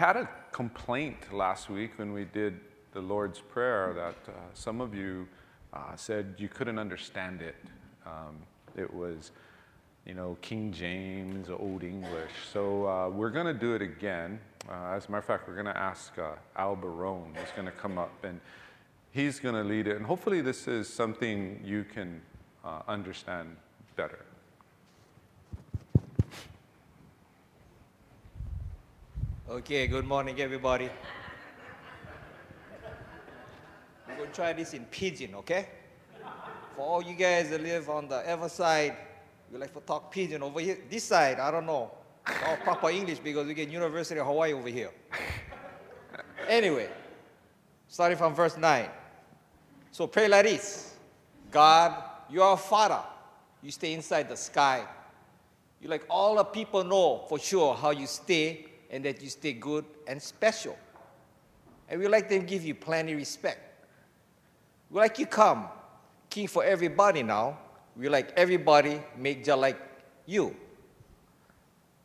[0.00, 2.58] had a complaint last week when we did
[2.92, 5.28] the Lord's Prayer that uh, some of you
[5.74, 7.56] uh, said you couldn't understand it.
[8.06, 8.38] Um,
[8.74, 9.32] it was,
[10.06, 12.30] you know, King James, Old English.
[12.50, 14.40] So uh, we're going to do it again.
[14.70, 17.66] Uh, as a matter of fact, we're going to ask uh, Al Barone, who's going
[17.66, 18.40] to come up, and
[19.12, 19.98] he's going to lead it.
[19.98, 22.22] And hopefully, this is something you can
[22.64, 23.54] uh, understand
[23.96, 24.24] better.
[29.50, 30.88] Okay, good morning, everybody.
[34.06, 35.66] We're going to try this in pidgin, okay?
[36.76, 38.96] For all you guys that live on the Ewa side,
[39.50, 40.78] you like to talk pidgin over here.
[40.88, 41.90] This side, I don't know.
[42.46, 44.92] All proper English because we get University of Hawaii over here.
[46.46, 46.88] Anyway,
[47.88, 48.88] starting from verse 9.
[49.90, 50.94] So pray like this
[51.50, 53.02] God, you are a father.
[53.64, 54.86] You stay inside the sky.
[55.82, 59.52] You like all the people know for sure how you stay and that you stay
[59.52, 60.76] good and special.
[61.88, 63.60] And we like them give you plenty respect.
[64.90, 65.68] We like you come,
[66.28, 67.58] king for everybody now.
[67.96, 69.78] We like everybody make just like
[70.26, 70.54] you.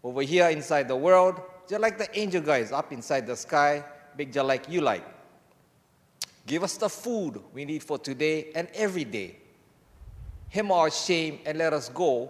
[0.03, 3.83] Over here inside the world, just like the angel guys up inside the sky,
[4.17, 5.03] make just like you like.
[6.45, 9.38] Give us the food we need for today and every day.
[10.50, 12.30] Him our shame and let us go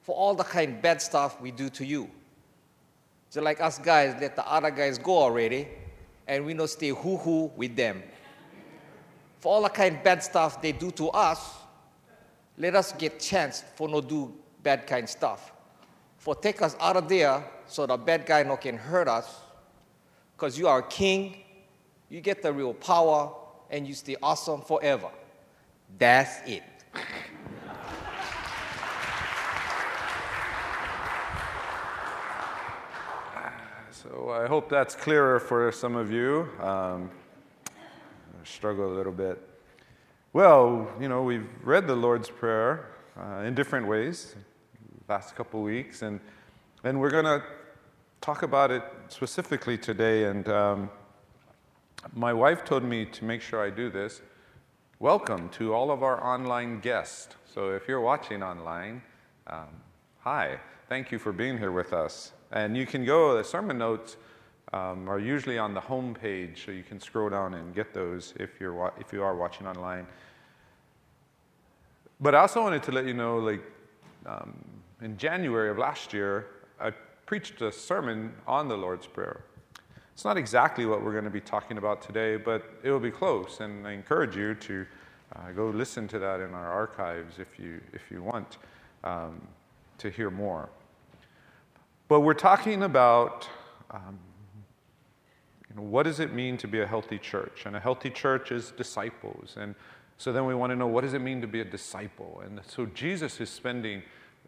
[0.00, 2.10] for all the kind bad stuff we do to you.
[3.32, 5.66] Just like us guys, let the other guys go already,
[6.28, 8.02] and we not stay hoo hoo with them.
[9.38, 11.54] For all the kind bad stuff they do to us,
[12.58, 15.50] let us get chance for no do bad kind stuff.
[16.18, 19.34] For take us out of there so the bad guy no can hurt us,
[20.36, 21.38] because you are king,
[22.10, 23.32] you get the real power,
[23.70, 25.08] and you stay awesome forever.
[25.98, 26.64] That's it.
[34.02, 36.48] So I hope that's clearer for some of you.
[36.60, 37.08] Um,
[38.42, 39.40] struggle a little bit.
[40.32, 44.34] Well, you know, we've read the Lord's Prayer uh, in different ways
[45.08, 46.18] last couple weeks, and
[46.82, 47.44] and we're going to
[48.20, 50.24] talk about it specifically today.
[50.24, 50.90] And um,
[52.12, 54.20] my wife told me to make sure I do this.
[54.98, 57.36] Welcome to all of our online guests.
[57.54, 59.00] So if you're watching online,
[59.46, 59.68] um,
[60.18, 60.58] hi,
[60.88, 62.32] thank you for being here with us.
[62.52, 64.16] And you can go, the sermon notes
[64.72, 68.34] um, are usually on the home page, so you can scroll down and get those
[68.38, 70.06] if, you're, if you are watching online.
[72.20, 73.62] But I also wanted to let you know, like,
[74.26, 74.54] um,
[75.00, 76.46] in January of last year,
[76.80, 76.90] I
[77.26, 79.44] preached a sermon on the Lord's Prayer.
[80.12, 83.10] It's not exactly what we're going to be talking about today, but it will be
[83.10, 84.86] close, and I encourage you to
[85.34, 88.58] uh, go listen to that in our archives if you, if you want
[89.04, 89.40] um,
[89.98, 90.68] to hear more.
[92.12, 93.48] But we're talking about
[93.90, 94.18] um,
[95.70, 97.62] you know, what does it mean to be a healthy church?
[97.64, 99.56] And a healthy church is disciples.
[99.58, 99.74] And
[100.18, 102.42] so then we want to know what does it mean to be a disciple?
[102.44, 104.02] And so Jesus is spending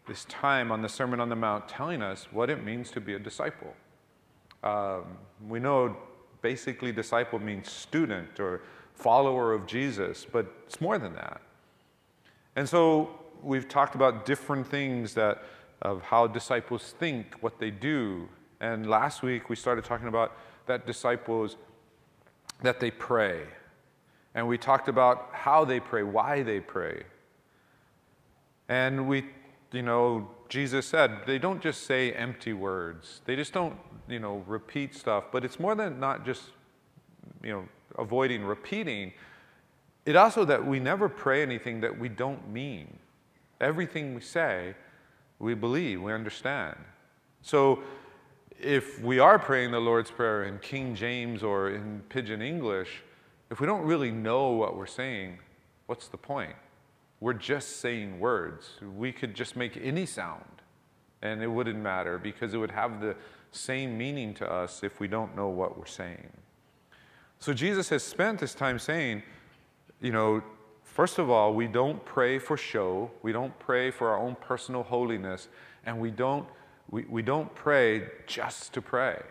[0.07, 3.15] this time on the Sermon on the Mount telling us what it means to be
[3.15, 3.73] a disciple.
[4.63, 5.97] Um, we know
[6.43, 8.61] basically disciple means student or
[8.93, 11.41] follower of Jesus, but it's more than that.
[12.55, 13.09] And so
[13.41, 15.41] we've talked about different things that
[15.85, 18.27] of how disciples think, what they do.
[18.59, 20.35] And last week we started talking about
[20.65, 21.57] that disciples
[22.63, 23.41] that they pray.
[24.33, 27.03] And we talked about how they pray, why they pray.
[28.67, 29.25] And we,
[29.71, 33.21] you know, Jesus said they don't just say empty words.
[33.25, 35.25] They just don't, you know, repeat stuff.
[35.31, 36.41] But it's more than not just,
[37.43, 37.65] you know,
[37.99, 39.13] avoiding repeating.
[40.07, 42.97] It also that we never pray anything that we don't mean.
[43.61, 44.75] Everything we say
[45.39, 46.77] we believe, we understand.
[47.41, 47.79] So
[48.59, 53.03] if we are praying the Lord's Prayer in King James or in Pidgin English,
[53.51, 55.39] if we don't really know what we're saying,
[55.85, 56.55] what's the point?
[57.19, 58.71] We're just saying words.
[58.95, 60.43] We could just make any sound
[61.21, 63.15] and it wouldn't matter because it would have the
[63.51, 66.29] same meaning to us if we don't know what we're saying.
[67.39, 69.23] So Jesus has spent this time saying,
[70.01, 70.41] you know,
[70.95, 74.81] First of all, we don't pray for show, we don't pray for our own personal
[74.81, 75.49] holiness,
[75.85, 76.47] and we don't,
[76.89, 79.21] we, we don't pray just to pray.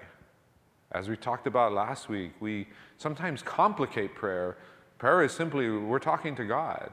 [0.93, 2.69] As we talked about last week, we
[2.99, 4.59] sometimes complicate prayer.
[4.99, 6.91] Prayer is simply we're talking to God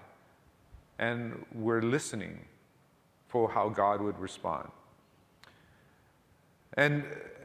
[1.00, 2.40] and we're listening
[3.28, 4.70] for how God would respond.
[6.76, 7.04] And,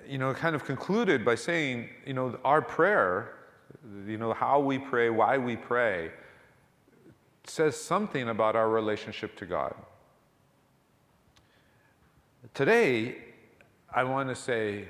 [0.08, 3.34] you know, kind of concluded by saying, you know, our prayer,
[4.06, 6.12] you know, how we pray, why we pray,
[7.50, 9.74] says something about our relationship to God.
[12.54, 13.16] Today,
[13.92, 14.88] I want to say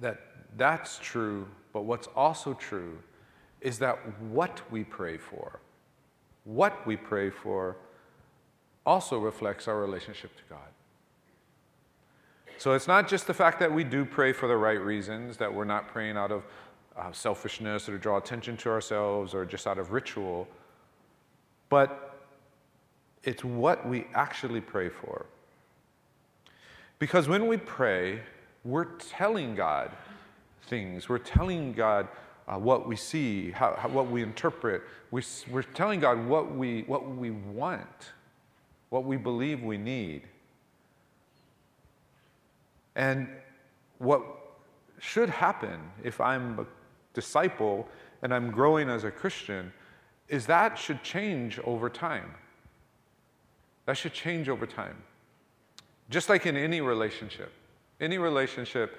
[0.00, 0.20] that
[0.56, 2.98] that's true, but what's also true
[3.60, 5.60] is that what we pray for,
[6.44, 7.76] what we pray for,
[8.84, 10.58] also reflects our relationship to God.
[12.58, 15.52] So it's not just the fact that we do pray for the right reasons, that
[15.52, 16.44] we're not praying out of
[16.96, 20.46] uh, selfishness or to draw attention to ourselves or just out of ritual,
[21.72, 22.18] but
[23.22, 25.24] it's what we actually pray for.
[26.98, 28.20] Because when we pray,
[28.62, 29.90] we're telling God
[30.66, 31.08] things.
[31.08, 32.08] We're telling God
[32.46, 34.82] uh, what we see, how, how, what we interpret.
[35.10, 38.12] We, we're telling God what we, what we want,
[38.90, 40.24] what we believe we need.
[42.96, 43.28] And
[43.96, 44.20] what
[45.00, 46.66] should happen if I'm a
[47.14, 47.88] disciple
[48.20, 49.72] and I'm growing as a Christian
[50.32, 52.34] is that should change over time.
[53.84, 54.96] That should change over time.
[56.08, 57.52] Just like in any relationship.
[58.00, 58.98] Any relationship,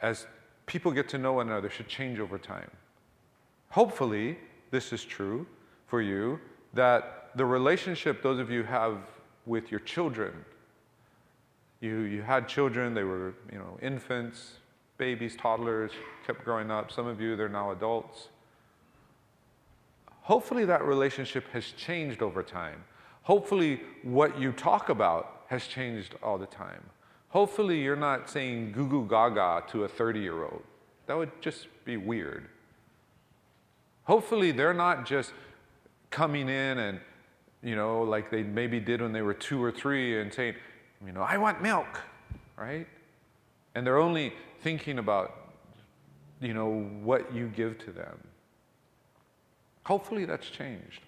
[0.00, 0.26] as
[0.64, 2.70] people get to know one another, should change over time.
[3.68, 4.38] Hopefully,
[4.70, 5.46] this is true
[5.88, 6.40] for you
[6.72, 8.96] that the relationship those of you have
[9.44, 10.32] with your children,
[11.82, 14.54] you, you had children, they were you know, infants,
[14.96, 15.90] babies, toddlers,
[16.26, 16.90] kept growing up.
[16.90, 18.28] Some of you, they're now adults.
[20.26, 22.82] Hopefully, that relationship has changed over time.
[23.22, 26.82] Hopefully, what you talk about has changed all the time.
[27.28, 30.64] Hopefully, you're not saying goo goo gaga to a 30 year old.
[31.06, 32.48] That would just be weird.
[34.02, 35.32] Hopefully, they're not just
[36.10, 36.98] coming in and,
[37.62, 40.56] you know, like they maybe did when they were two or three and saying,
[41.06, 42.00] you know, I want milk,
[42.56, 42.88] right?
[43.76, 45.52] And they're only thinking about,
[46.40, 48.18] you know, what you give to them.
[49.86, 51.02] Hopefully that's changed.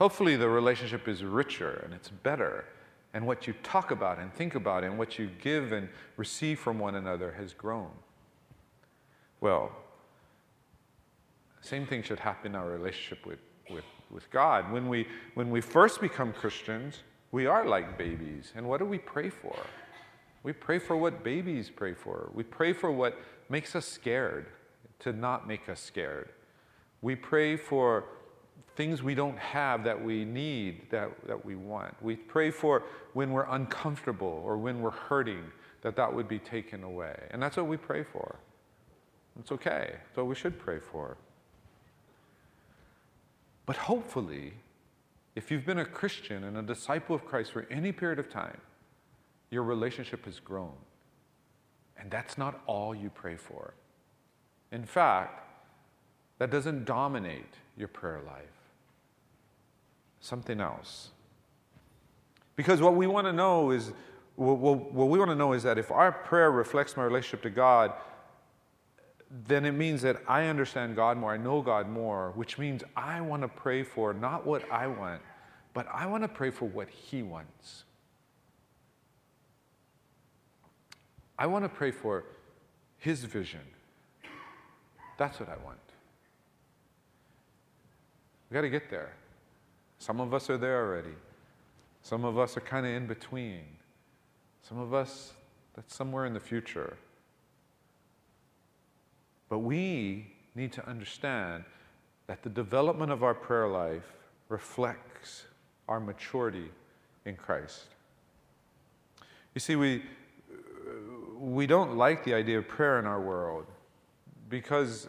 [0.00, 2.64] Hopefully the relationship is richer and it's better.
[3.12, 6.80] And what you talk about and think about and what you give and receive from
[6.80, 7.92] one another has grown.
[9.40, 9.70] Well,
[11.60, 13.38] same thing should happen in our relationship with,
[13.70, 14.72] with, with God.
[14.72, 18.52] When we, when we first become Christians, we are like babies.
[18.56, 19.56] And what do we pray for?
[20.42, 22.30] We pray for what babies pray for.
[22.34, 23.16] We pray for what
[23.48, 24.46] makes us scared,
[24.98, 26.30] to not make us scared.
[27.04, 28.06] We pray for
[28.76, 31.94] things we don't have that we need, that, that we want.
[32.02, 35.44] We pray for when we're uncomfortable or when we're hurting,
[35.82, 37.14] that that would be taken away.
[37.30, 38.36] And that's what we pray for.
[39.38, 39.96] It's okay.
[40.08, 41.18] It's what we should pray for.
[43.66, 44.54] But hopefully,
[45.34, 48.62] if you've been a Christian and a disciple of Christ for any period of time,
[49.50, 50.72] your relationship has grown.
[51.98, 53.74] And that's not all you pray for.
[54.72, 55.43] In fact,
[56.44, 58.44] that doesn't dominate your prayer life.
[60.20, 61.08] Something else.
[62.54, 63.94] Because what we want to know is,
[64.36, 67.48] what, what we want to know is that if our prayer reflects my relationship to
[67.48, 67.94] God,
[69.48, 73.22] then it means that I understand God more, I know God more, which means I
[73.22, 75.22] want to pray for not what I want,
[75.72, 77.84] but I want to pray for what He wants.
[81.38, 82.24] I want to pray for
[82.98, 83.62] His vision.
[85.16, 85.78] That's what I want.
[88.50, 89.12] We got to get there.
[89.98, 91.14] Some of us are there already.
[92.02, 93.62] Some of us are kind of in between.
[94.62, 95.32] Some of us,
[95.74, 96.96] that's somewhere in the future.
[99.48, 101.64] But we need to understand
[102.26, 104.12] that the development of our prayer life
[104.48, 105.44] reflects
[105.88, 106.70] our maturity
[107.24, 107.84] in Christ.
[109.54, 110.02] You see, we,
[111.38, 113.66] we don't like the idea of prayer in our world
[114.48, 115.08] because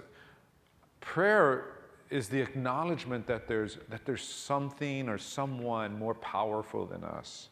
[1.01, 1.74] prayer
[2.15, 7.49] is the acknowledgement that there's, that there's something or someone more powerful than us.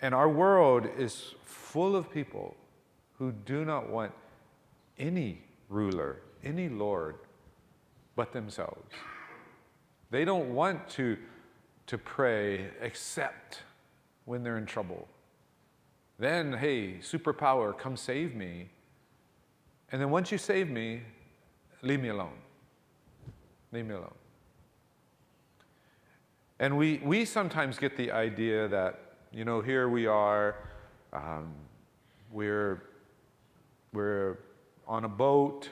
[0.00, 2.56] And our world is full of people
[3.18, 4.12] who do not want
[5.00, 7.16] any ruler, any Lord,
[8.14, 8.88] but themselves.
[10.12, 11.18] They don't want to,
[11.88, 13.62] to pray except
[14.26, 15.08] when they're in trouble.
[16.20, 18.68] Then, hey, superpower, come save me.
[19.90, 21.02] And then once you save me,
[21.82, 22.38] leave me alone.
[23.72, 24.14] Leave me alone.
[26.58, 29.00] And we, we sometimes get the idea that,
[29.32, 30.56] you know, here we are,
[31.12, 31.54] um,
[32.30, 32.82] we're,
[33.92, 34.38] we're
[34.86, 35.70] on a boat,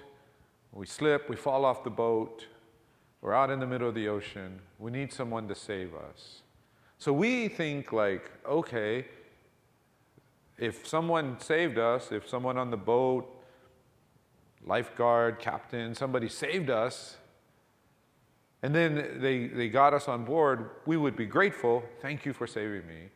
[0.73, 2.47] we slip, we fall off the boat,
[3.21, 6.43] we're out in the middle of the ocean, we need someone to save us.
[6.99, 9.07] So we think, like, okay,
[10.57, 13.29] if someone saved us, if someone on the boat,
[14.65, 17.17] lifeguard, captain, somebody saved us,
[18.63, 21.83] and then they, they got us on board, we would be grateful.
[22.01, 23.11] Thank you for saving me.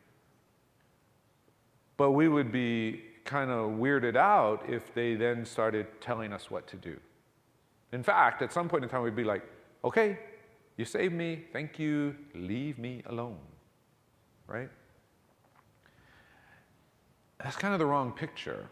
[1.97, 6.67] But we would be kind of weirded out if they then started telling us what
[6.67, 6.97] to do.
[7.91, 9.43] In fact, at some point in time, we'd be like,
[9.83, 10.17] okay,
[10.77, 13.37] you saved me, thank you, leave me alone.
[14.47, 14.69] Right?
[17.43, 18.67] That's kind of the wrong picture.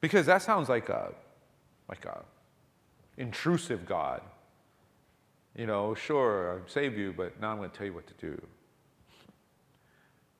[0.00, 1.12] Because that sounds like a
[1.88, 2.22] like a
[3.16, 4.22] intrusive God.
[5.56, 8.14] You know, sure, I'll save you, but now I'm going to tell you what to
[8.14, 8.40] do.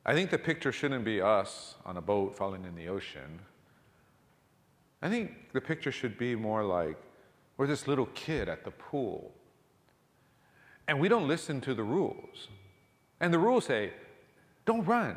[0.05, 3.41] I think the picture shouldn't be us on a boat falling in the ocean.
[5.01, 6.97] I think the picture should be more like
[7.57, 9.33] we're this little kid at the pool.
[10.89, 12.49] And we don't listen to the rules.
[13.21, 13.93] And the rules say,
[14.67, 15.17] don't run.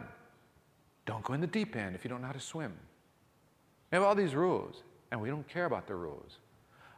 [1.06, 2.74] Don't go in the deep end if you don't know how to swim.
[3.92, 6.38] We have all these rules, and we don't care about the rules.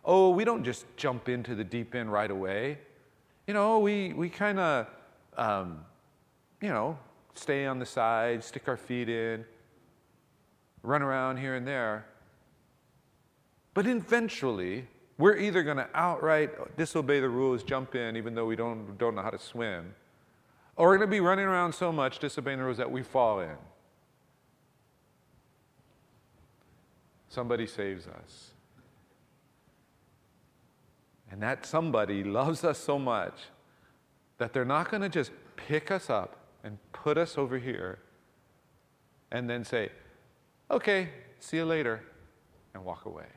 [0.04, 2.80] Oh, we don't just jump into the deep end right away.
[3.50, 4.86] You know, we, we kind of,
[5.36, 5.84] um,
[6.62, 7.00] you know,
[7.34, 9.44] stay on the side, stick our feet in,
[10.84, 12.06] run around here and there.
[13.74, 14.86] But eventually,
[15.18, 19.16] we're either going to outright disobey the rules, jump in, even though we don't, don't
[19.16, 19.96] know how to swim,
[20.76, 23.40] or we're going to be running around so much disobeying the rules that we fall
[23.40, 23.58] in.
[27.30, 28.52] Somebody saves us.
[31.32, 33.34] And that somebody loves us so much
[34.38, 38.00] that they're not going to just pick us up and put us over here
[39.32, 39.90] and then say,
[40.72, 41.10] okay,
[41.40, 42.02] see you later,
[42.74, 43.28] and walk away.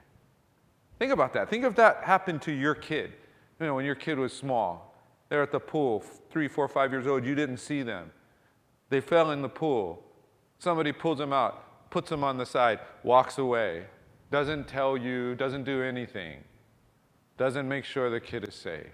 [0.99, 1.51] Think about that.
[1.51, 3.13] Think if that happened to your kid.
[3.61, 4.95] You know, when your kid was small,
[5.29, 8.11] they're at the pool, three, four, five years old, you didn't see them.
[8.89, 10.03] They fell in the pool.
[10.59, 13.85] Somebody pulls them out, puts them on the side, walks away,
[14.31, 16.45] doesn't tell you, doesn't do anything,
[17.37, 18.93] doesn't make sure the kid is safe.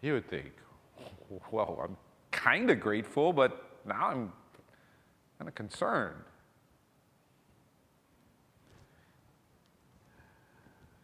[0.00, 0.52] You would think,
[1.50, 1.96] well, I'm
[2.30, 4.32] kind of grateful, but now I'm
[5.38, 6.22] kind of concerned.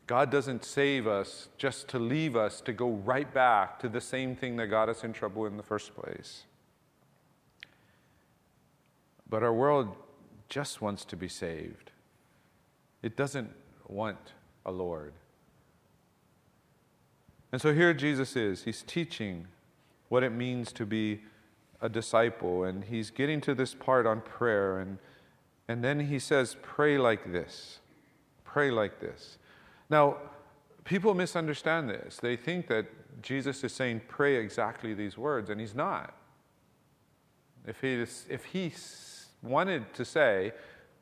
[0.07, 4.35] God doesn't save us just to leave us to go right back to the same
[4.35, 6.47] thing that got us in trouble in the first place.
[9.29, 9.95] But our world
[10.49, 11.93] just wants to be saved,
[13.03, 13.51] it doesn't
[13.87, 14.33] want
[14.67, 15.13] a Lord.
[17.53, 18.65] And so here Jesus is.
[18.65, 19.47] He's teaching
[20.09, 21.21] what it means to be
[21.81, 22.65] a disciple.
[22.65, 24.79] And he's getting to this part on prayer.
[24.79, 24.99] And,
[25.69, 27.81] and then he says, Pray like this.
[28.45, 29.39] Pray like this.
[29.89, 30.17] Now,
[30.85, 32.19] people misunderstand this.
[32.19, 32.87] They think that
[33.23, 36.15] Jesus is saying, Pray exactly these words, and he's not.
[37.67, 37.95] If he,
[38.29, 38.73] if he
[39.43, 40.53] wanted to say,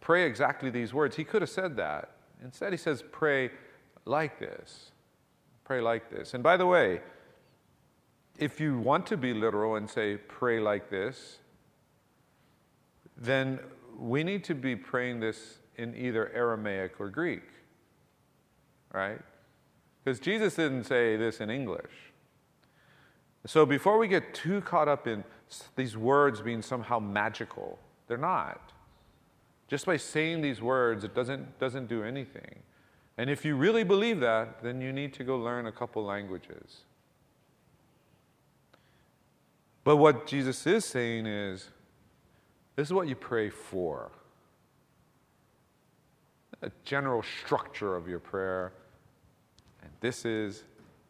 [0.00, 2.10] Pray exactly these words, he could have said that.
[2.42, 3.50] Instead, he says, Pray
[4.04, 4.92] like this.
[5.68, 6.32] Pray like this.
[6.32, 7.02] And by the way,
[8.38, 11.40] if you want to be literal and say, pray like this,
[13.18, 13.60] then
[13.98, 17.42] we need to be praying this in either Aramaic or Greek,
[18.94, 19.20] right?
[20.02, 21.92] Because Jesus didn't say this in English.
[23.44, 25.22] So before we get too caught up in
[25.76, 28.72] these words being somehow magical, they're not.
[29.66, 32.62] Just by saying these words, it doesn't, doesn't do anything.
[33.18, 36.84] And if you really believe that, then you need to go learn a couple languages.
[39.82, 41.68] But what Jesus is saying is
[42.76, 44.12] this is what you pray for.
[46.62, 48.72] A general structure of your prayer,
[49.82, 50.62] and this is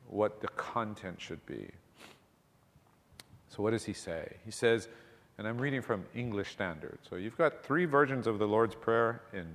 [0.09, 1.69] what the content should be.
[3.49, 4.37] So, what does he say?
[4.45, 4.89] He says,
[5.37, 6.99] and I'm reading from English Standard.
[7.09, 9.47] So, you've got three versions of the Lord's Prayer in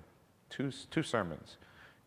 [0.50, 1.58] two, two sermons.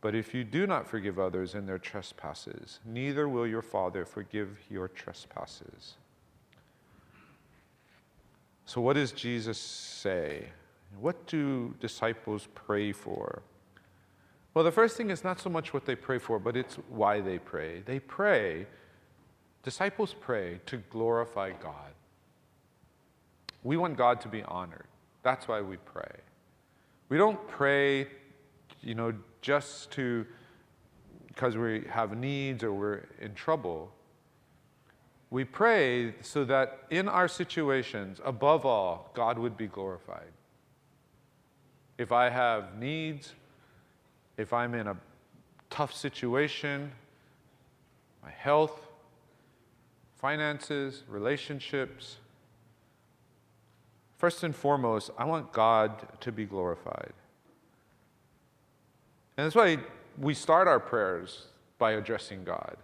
[0.00, 4.58] But if you do not forgive others in their trespasses, neither will your Father forgive
[4.70, 5.94] your trespasses.
[8.64, 10.46] So, what does Jesus say?
[10.98, 13.42] What do disciples pray for?
[14.54, 17.20] Well, the first thing is not so much what they pray for, but it's why
[17.20, 17.82] they pray.
[17.84, 18.66] They pray,
[19.62, 21.92] disciples pray to glorify God.
[23.62, 24.86] We want God to be honored.
[25.22, 26.16] That's why we pray.
[27.08, 28.08] We don't pray,
[28.82, 30.26] you know, just to
[31.28, 33.92] because we have needs or we're in trouble.
[35.30, 40.32] We pray so that in our situations, above all, God would be glorified.
[41.98, 43.32] If I have needs,
[44.36, 44.96] if I'm in a
[45.70, 46.90] tough situation,
[48.22, 48.88] my health,
[50.16, 52.18] finances, relationships.
[54.18, 57.12] First and foremost, I want God to be glorified.
[59.40, 59.78] And that's why
[60.18, 61.46] we start our prayers
[61.78, 62.76] by addressing God.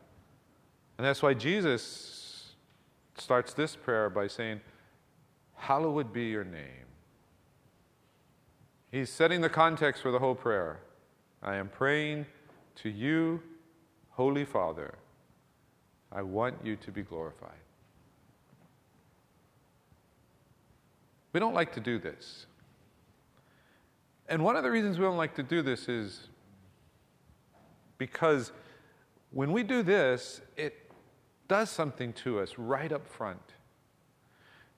[0.96, 2.54] And that's why Jesus
[3.18, 4.62] starts this prayer by saying,
[5.56, 6.86] Hallowed be your name.
[8.90, 10.80] He's setting the context for the whole prayer.
[11.42, 12.24] I am praying
[12.76, 13.42] to you,
[14.12, 14.94] Holy Father.
[16.10, 17.50] I want you to be glorified.
[21.34, 22.46] We don't like to do this.
[24.30, 26.28] And one of the reasons we don't like to do this is
[27.98, 28.52] because
[29.30, 30.90] when we do this, it
[31.48, 33.54] does something to us right up front.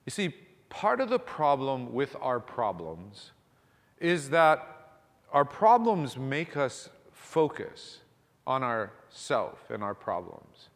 [0.05, 0.33] You see,
[0.69, 3.31] part of the problem with our problems
[3.99, 4.99] is that
[5.31, 7.99] our problems make us focus
[8.47, 10.69] on ourself and our problems.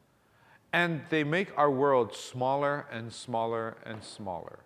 [0.71, 4.59] And they make our world smaller and smaller and smaller.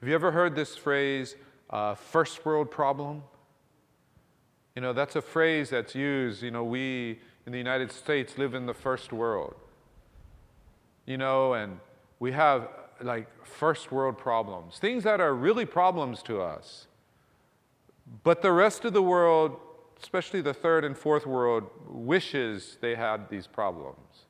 [0.00, 1.34] Have you ever heard this phrase,
[1.70, 3.22] uh, first world problem?
[4.78, 8.54] You know, that's a phrase that's used, you know, we in the United States live
[8.54, 9.56] in the first world.
[11.04, 11.80] You know, and
[12.20, 12.68] we have
[13.00, 16.86] like first world problems, things that are really problems to us.
[18.22, 19.58] But the rest of the world,
[20.00, 24.26] especially the third and fourth world, wishes they had these problems.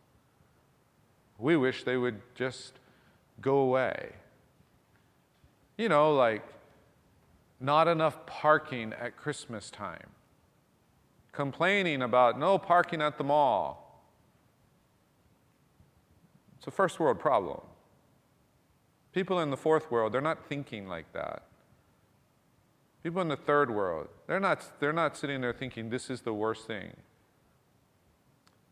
[1.37, 2.73] We wish they would just
[3.43, 4.12] go away.
[5.76, 6.43] You know, like
[7.61, 10.09] not enough parking at Christmas time
[11.32, 14.02] complaining about no parking at the mall.
[16.58, 17.61] It's a first world problem.
[19.12, 21.42] People in the fourth world, they're not thinking like that.
[23.02, 26.34] People in the third world, they're not, they're not sitting there thinking this is the
[26.34, 26.93] worst thing.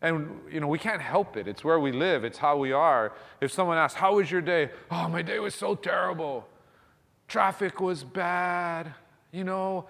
[0.02, 1.48] And you know, we can't help it.
[1.48, 3.12] It's where we live, it's how we are.
[3.40, 4.70] If someone asks, How was your day?
[4.90, 6.46] Oh, my day was so terrible.
[7.28, 8.94] Traffic was bad.
[9.32, 9.86] You know,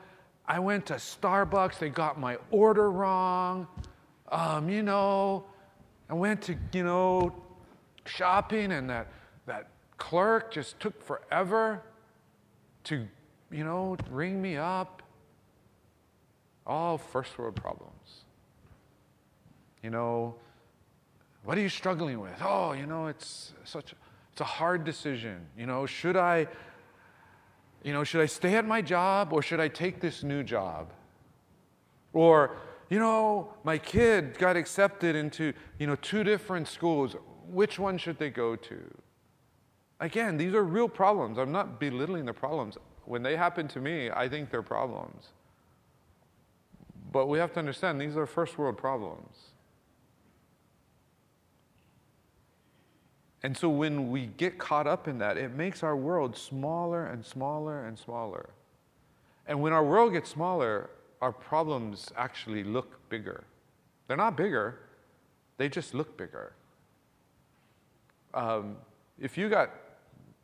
[0.48, 3.66] I went to Starbucks, they got my order wrong.
[4.30, 5.44] Um, you know,
[6.08, 7.34] I went to, you know,
[8.04, 9.08] shopping and that,
[9.46, 11.82] that clerk just took forever
[12.84, 13.06] to,
[13.50, 15.02] you know, ring me up.
[16.66, 18.24] All first world problems.
[19.82, 20.34] You know,
[21.44, 22.34] what are you struggling with?
[22.42, 23.94] Oh, you know, it's such
[24.32, 25.46] it's a hard decision.
[25.56, 26.48] You know, should I
[27.86, 30.92] you know, should I stay at my job or should I take this new job?
[32.12, 32.56] Or,
[32.90, 37.14] you know, my kid got accepted into, you know, two different schools.
[37.48, 38.78] Which one should they go to?
[40.00, 41.38] Again, these are real problems.
[41.38, 42.76] I'm not belittling the problems.
[43.04, 45.28] When they happen to me, I think they're problems.
[47.12, 49.36] But we have to understand these are first world problems.
[53.42, 57.24] And so when we get caught up in that, it makes our world smaller and
[57.24, 58.50] smaller and smaller.
[59.46, 63.44] And when our world gets smaller, our problems actually look bigger.
[64.06, 64.80] They're not bigger,
[65.58, 66.52] they just look bigger.
[68.34, 68.76] Um,
[69.18, 69.70] if you got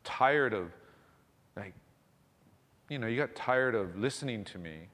[0.03, 0.71] tired of,
[1.55, 1.73] like,
[2.89, 4.87] you know, you got tired of listening to me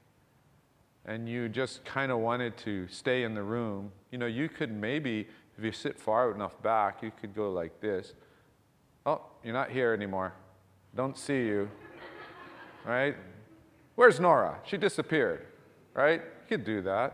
[1.06, 4.70] and you just kind of wanted to stay in the room, you know, you could
[4.70, 5.26] maybe
[5.60, 8.14] if you sit far enough back, you could go like this.
[9.04, 10.32] Oh, you're not here anymore.
[10.96, 11.68] Don't see you.
[12.86, 13.14] Right?
[13.94, 14.58] Where's Nora?
[14.64, 15.46] She disappeared.
[15.92, 16.22] Right?
[16.22, 17.12] You could do that.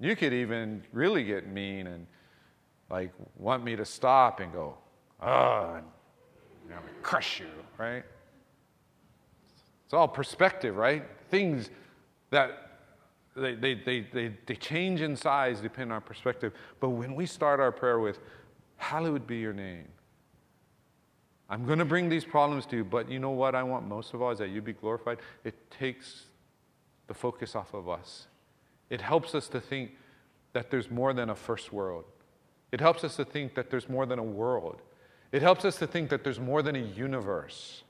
[0.00, 2.08] You could even really get mean and
[2.90, 4.74] like want me to stop and go,
[5.20, 5.86] oh, and
[6.64, 7.46] you know, crush you,
[7.78, 8.02] right?
[9.84, 11.04] It's all perspective, right?
[11.30, 11.70] Things
[12.30, 12.71] that
[13.36, 16.52] they, they, they, they, they change in size depending on our perspective.
[16.80, 18.18] But when we start our prayer with,
[18.82, 19.86] Hallowed be your name,
[21.48, 24.12] I'm going to bring these problems to you, but you know what I want most
[24.12, 25.18] of all is that you be glorified.
[25.44, 26.24] It takes
[27.06, 28.26] the focus off of us.
[28.90, 29.92] It helps us to think
[30.52, 32.06] that there's more than a first world.
[32.72, 34.82] It helps us to think that there's more than a world.
[35.30, 37.84] It helps us to think that there's more than a universe.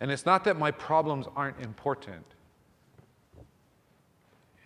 [0.00, 2.24] And it's not that my problems aren't important.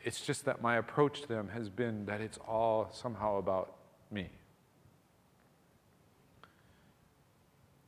[0.05, 3.75] It's just that my approach to them has been that it's all somehow about
[4.11, 4.29] me.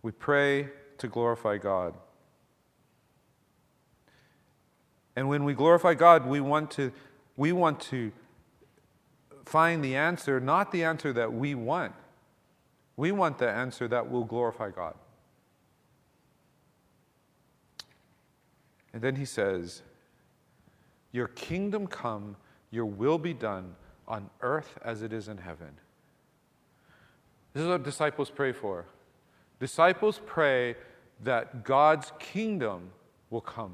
[0.01, 1.95] We pray to glorify God.
[5.15, 6.91] And when we glorify God, we want to,
[7.37, 8.13] we want to
[9.45, 11.93] find the answer, not the answer that we want.
[12.97, 14.95] We want the answer that will glorify God.
[18.95, 19.83] And then he says,
[21.17, 22.37] Your kingdom come,
[22.71, 23.75] your will be done
[24.07, 25.71] on earth as it is in heaven.
[27.55, 28.85] This is what disciples pray for.
[29.59, 30.77] Disciples pray
[31.25, 32.91] that God's kingdom
[33.31, 33.73] will come.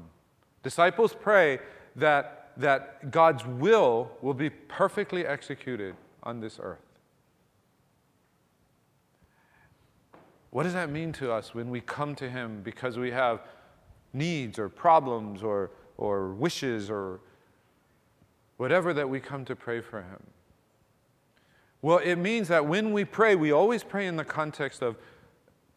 [0.63, 1.59] Disciples pray
[1.97, 6.79] that, that God's will will be perfectly executed on this earth.
[10.51, 13.41] What does that mean to us when we come to Him because we have
[14.13, 17.19] needs or problems or, or wishes or
[18.63, 20.23] whatever that we come to pray for Him?
[21.81, 24.95] Well, it means that when we pray, we always pray in the context of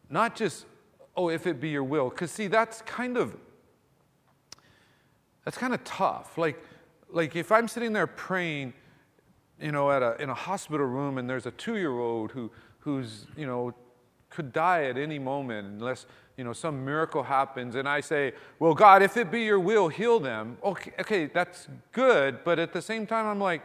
[0.08, 0.66] not just,
[1.16, 2.10] oh, if it be your will.
[2.10, 3.36] Because, see, that's kind of
[5.44, 6.38] that's kind of tough.
[6.38, 6.62] Like,
[7.10, 8.72] like if I'm sitting there praying,
[9.60, 13.46] you know, at a, in a hospital room and there's a two-year-old who, who's, you
[13.46, 13.74] know,
[14.30, 18.74] could die at any moment unless, you know, some miracle happens and I say, well,
[18.74, 20.58] God, if it be your will, heal them.
[20.62, 22.44] Okay, okay, that's good.
[22.44, 23.62] But at the same time, I'm like,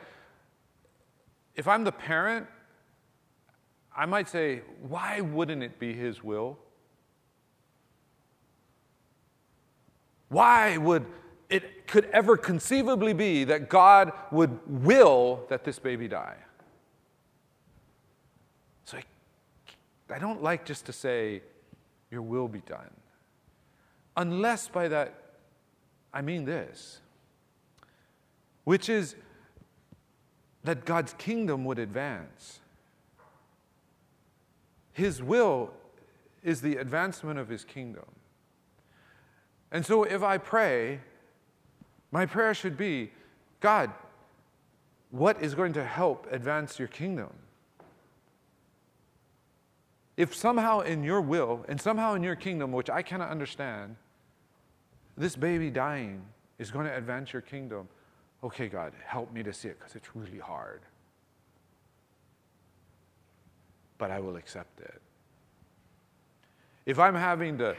[1.56, 2.48] if I'm the parent,
[3.96, 6.58] I might say, why wouldn't it be his will?
[10.30, 11.06] Why would
[11.52, 16.38] it could ever conceivably be that God would will that this baby die.
[18.86, 21.42] So I, I don't like just to say,
[22.12, 22.92] Your will be done.
[24.18, 25.16] Unless by that
[26.14, 27.00] I mean this,
[28.66, 29.16] which is
[30.64, 32.60] that God's kingdom would advance.
[34.94, 35.72] His will
[36.44, 38.06] is the advancement of His kingdom.
[39.72, 41.00] And so if I pray,
[42.12, 43.12] my prayer should be
[43.62, 43.92] God,
[45.12, 47.32] what is going to help advance your kingdom?
[50.18, 53.96] If somehow in your will and somehow in your kingdom, which I cannot understand,
[55.18, 56.22] this baby dying
[56.60, 57.88] is going to advance your kingdom,
[58.44, 60.82] okay, God, help me to see it because it's really hard.
[63.98, 65.02] But I will accept it.
[66.86, 67.76] If I'm having to,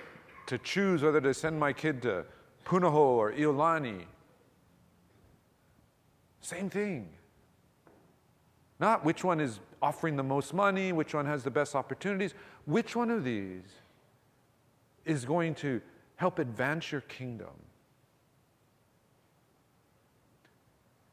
[0.46, 2.24] to choose whether to send my kid to
[2.64, 4.04] Punahou or Iolani,
[6.40, 7.08] same thing.
[8.82, 12.34] Not which one is offering the most money, which one has the best opportunities.
[12.64, 13.62] Which one of these
[15.04, 15.80] is going to
[16.16, 17.54] help advance your kingdom?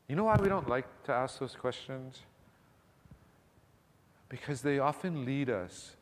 [0.07, 2.23] You know why we don't like to ask those questions?
[4.29, 5.95] Because they often lead us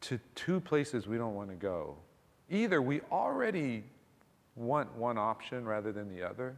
[0.00, 1.98] to two places we don't want to go.
[2.48, 3.84] Either we already
[4.56, 6.56] want one option rather than the other,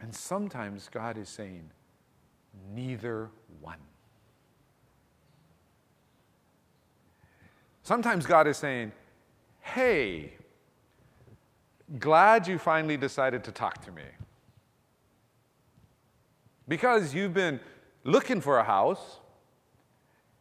[0.00, 1.70] and sometimes God is saying,
[2.74, 3.30] neither
[3.60, 3.78] one.
[7.82, 8.92] Sometimes God is saying,
[9.60, 10.32] hey,
[11.98, 14.02] glad you finally decided to talk to me.
[16.68, 17.60] Because you've been
[18.02, 19.20] looking for a house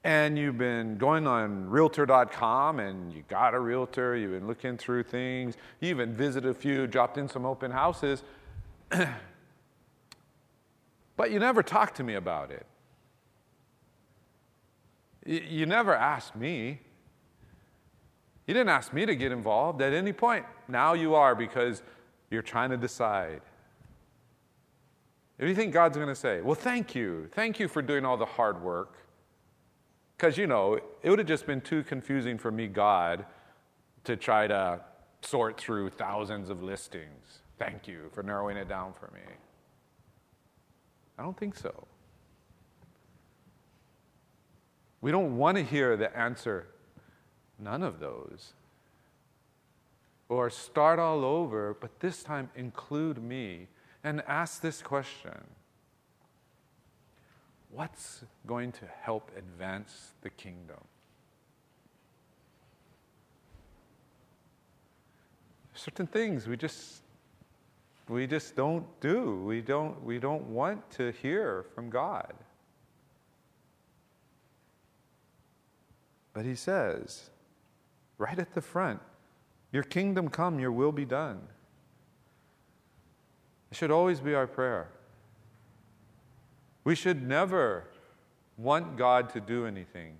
[0.03, 5.03] and you've been going on realtor.com and you got a realtor, you've been looking through
[5.03, 8.23] things, you even visited a few, dropped in some open houses.
[11.17, 12.65] But you never talked to me about it.
[15.25, 16.79] You never asked me.
[18.47, 20.45] You didn't ask me to get involved at any point.
[20.67, 21.81] Now you are because
[22.29, 23.41] you're trying to decide.
[25.39, 26.41] If you think God's going to say?
[26.41, 27.27] Well, thank you.
[27.33, 28.97] Thank you for doing all the hard work.
[30.15, 33.25] Because, you know, it would have just been too confusing for me, God,
[34.05, 34.79] to try to
[35.21, 37.39] sort through thousands of listings.
[37.57, 39.21] Thank you for narrowing it down for me.
[41.17, 41.87] I don't think so.
[45.01, 46.67] We don't want to hear the answer,
[47.59, 48.53] none of those.
[50.27, 53.67] Or start all over, but this time include me
[54.03, 55.43] and ask this question
[57.69, 60.79] What's going to help advance the kingdom?
[65.73, 67.01] Certain things we just
[68.07, 69.43] we just don't do.
[69.43, 72.33] We don't, we don't want to hear from God.
[76.33, 77.29] But he says,
[78.17, 79.01] right at the front,
[79.71, 81.41] Your kingdom come, your will be done.
[83.71, 84.87] It should always be our prayer.
[86.85, 87.83] We should never
[88.57, 90.15] want God to do anything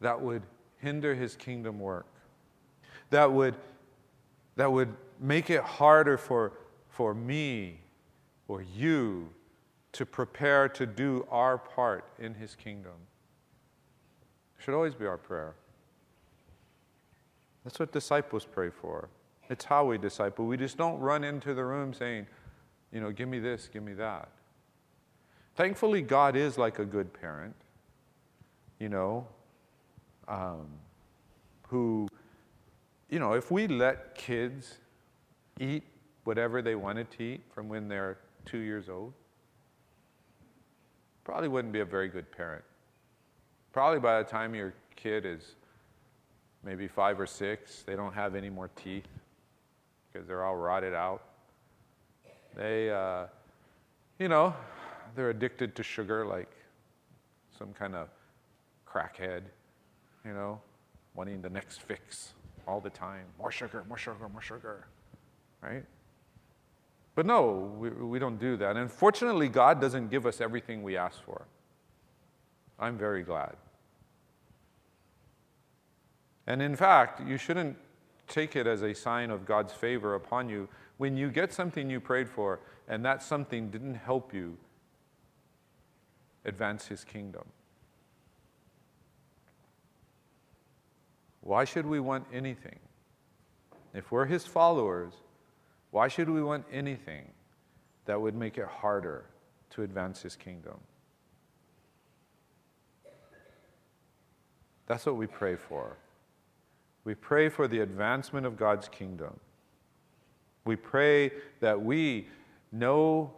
[0.00, 0.42] that would
[0.78, 2.06] hinder his kingdom work,
[3.10, 3.54] that would,
[4.56, 6.52] that would make it harder for,
[6.88, 7.80] for me
[8.48, 9.30] or you
[9.92, 12.92] to prepare to do our part in His kingdom.
[14.58, 15.54] It should always be our prayer.
[17.64, 19.08] That's what disciples pray for.
[19.48, 20.46] It's how we disciple.
[20.46, 22.26] We just don't run into the room saying,
[22.92, 24.28] you know, give me this, give me that.
[25.54, 27.54] Thankfully, God is like a good parent,
[28.78, 29.26] you know,
[30.28, 30.66] um,
[31.68, 32.08] who,
[33.08, 34.78] you know, if we let kids
[35.60, 35.84] eat
[36.24, 39.12] whatever they wanted to eat from when they're two years old,
[41.24, 42.64] probably wouldn't be a very good parent.
[43.72, 45.56] Probably by the time your kid is
[46.64, 49.08] maybe five or six, they don't have any more teeth
[50.12, 51.22] because they're all rotted out.
[52.56, 53.26] They, uh,
[54.18, 54.54] you know,
[55.14, 56.50] they're addicted to sugar like
[57.58, 58.08] some kind of
[58.88, 59.42] crackhead,
[60.24, 60.60] you know,
[61.14, 62.32] wanting the next fix
[62.66, 63.24] all the time.
[63.38, 64.86] More sugar, more sugar, more sugar,
[65.62, 65.84] right?
[67.14, 68.76] But no, we, we don't do that.
[68.76, 71.46] And fortunately, God doesn't give us everything we ask for.
[72.78, 73.56] I'm very glad.
[76.46, 77.76] And in fact, you shouldn't
[78.28, 82.00] take it as a sign of God's favor upon you when you get something you
[82.00, 84.56] prayed for and that something didn't help you
[86.44, 87.44] advance his kingdom.
[91.40, 92.78] Why should we want anything?
[93.94, 95.14] If we're his followers,
[95.96, 97.24] why should we want anything
[98.04, 99.24] that would make it harder
[99.70, 100.78] to advance his kingdom?
[104.86, 105.96] That's what we pray for.
[107.04, 109.40] We pray for the advancement of God's kingdom.
[110.66, 111.30] We pray
[111.60, 112.28] that we
[112.70, 113.32] know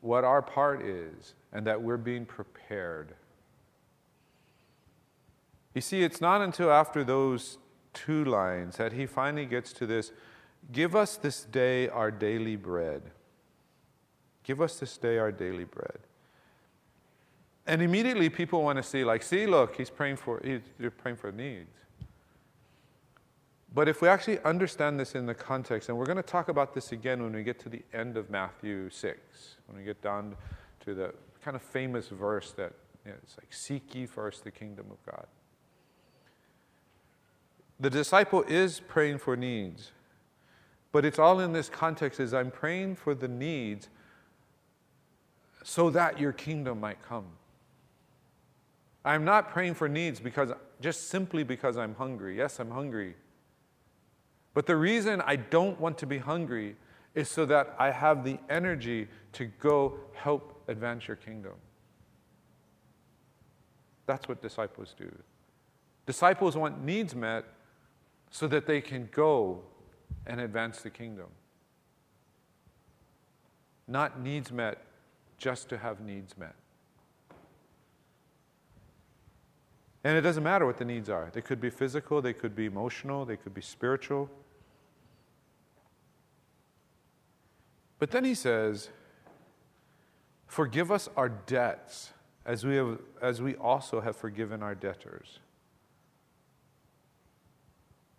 [0.00, 3.14] what our part is and that we're being prepared.
[5.72, 7.58] You see, it's not until after those
[7.94, 10.10] two lines that he finally gets to this
[10.70, 13.02] Give us this day our daily bread.
[14.44, 15.98] Give us this day our daily bread.
[17.66, 20.60] And immediately people want to see, like, see, look, he's praying for, he's,
[20.98, 21.70] praying for needs.
[23.74, 26.74] But if we actually understand this in the context, and we're going to talk about
[26.74, 30.36] this again when we get to the end of Matthew 6, when we get down
[30.80, 32.72] to the kind of famous verse that
[33.04, 35.26] you know, it's like, Seek ye first the kingdom of God.
[37.80, 39.92] The disciple is praying for needs,
[40.92, 43.88] but it's all in this context is I'm praying for the needs
[45.64, 47.24] so that your kingdom might come.
[49.04, 52.36] I'm not praying for needs because just simply because I'm hungry.
[52.36, 53.14] Yes, I'm hungry.
[54.54, 56.76] But the reason I don't want to be hungry
[57.14, 61.54] is so that I have the energy to go help advance your kingdom.
[64.06, 65.10] That's what disciples do.
[66.06, 67.44] Disciples want needs met
[68.30, 69.62] so that they can go
[70.26, 71.28] and advance the kingdom.
[73.88, 74.78] Not needs met
[75.38, 76.54] just to have needs met.
[80.04, 81.30] And it doesn't matter what the needs are.
[81.32, 84.28] They could be physical, they could be emotional, they could be spiritual.
[87.98, 88.88] But then he says,
[90.46, 92.10] Forgive us our debts
[92.44, 95.38] as we, have, as we also have forgiven our debtors.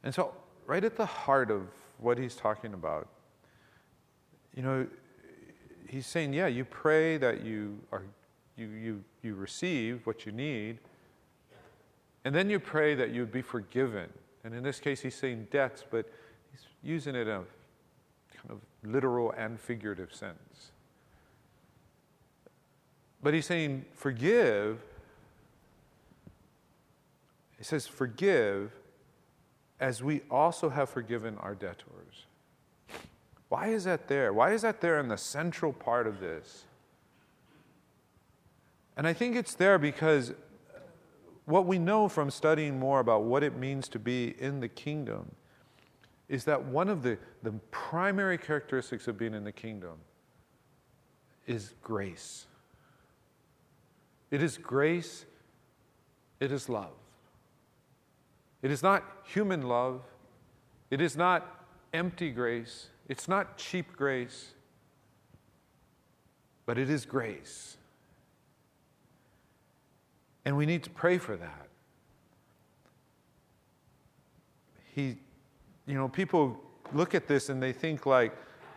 [0.03, 0.33] And so,
[0.65, 1.67] right at the heart of
[1.99, 3.07] what he's talking about,
[4.55, 4.87] you know,
[5.87, 8.03] he's saying, yeah, you pray that you, are,
[8.57, 10.79] you, you, you receive what you need,
[12.25, 14.09] and then you pray that you'd be forgiven.
[14.43, 16.05] And in this case, he's saying debts, but
[16.51, 17.43] he's using it in a
[18.35, 20.71] kind of literal and figurative sense.
[23.21, 24.81] But he's saying, forgive.
[27.57, 28.71] He says, forgive
[29.83, 32.25] as we also have forgiven our debtors.
[33.49, 34.31] Why is that there?
[34.31, 36.63] Why is that there in the central part of this?
[38.95, 40.31] And I think it's there because
[41.43, 45.35] what we know from studying more about what it means to be in the kingdom
[46.29, 49.97] is that one of the, the primary characteristics of being in the kingdom
[51.45, 52.45] is grace.
[54.31, 55.25] It is grace,
[56.39, 56.93] it is love.
[58.63, 60.01] It is not human love,
[60.89, 64.53] it is not empty grace, it's not cheap grace,
[66.65, 67.77] but it is grace.
[70.45, 71.67] And we need to pray for that.
[74.95, 75.17] He
[75.85, 76.59] you know, people
[76.93, 78.33] look at this and they think like,